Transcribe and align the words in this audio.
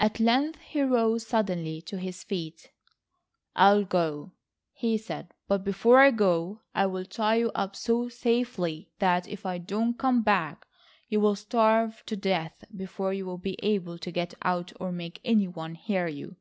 At 0.00 0.18
length 0.18 0.58
he 0.62 0.80
rose 0.82 1.24
suddenly 1.28 1.80
to 1.82 1.96
his 1.96 2.24
feet. 2.24 2.72
"I'll 3.54 3.84
go," 3.84 4.32
he 4.72 4.98
said, 4.98 5.32
"but 5.46 5.62
before 5.62 6.00
I 6.00 6.10
go, 6.10 6.62
I'll 6.74 7.04
tie 7.04 7.36
you 7.36 7.52
up 7.54 7.76
so 7.76 8.08
safely 8.08 8.90
that, 8.98 9.28
if 9.28 9.46
I 9.46 9.58
don't 9.58 9.96
come 9.96 10.22
back, 10.22 10.66
you'll 11.08 11.36
starve 11.36 12.02
to 12.06 12.16
death 12.16 12.64
before 12.76 13.12
you'll 13.12 13.38
be 13.38 13.56
able 13.62 13.96
to 13.98 14.10
get 14.10 14.34
out 14.42 14.72
or 14.80 14.90
make 14.90 15.20
any 15.24 15.46
one 15.46 15.76
hear 15.76 16.08
you. 16.08 16.34